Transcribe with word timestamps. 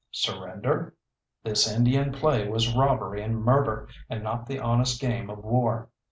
Surrender? 0.09 0.95
This 1.43 1.71
Indian 1.71 2.11
play 2.11 2.47
was 2.49 2.75
robbery 2.75 3.21
and 3.21 3.37
murder, 3.39 3.87
and 4.09 4.23
not 4.23 4.47
the 4.47 4.57
honest 4.59 4.99
game 4.99 5.29
of 5.29 5.43
war. 5.43 5.89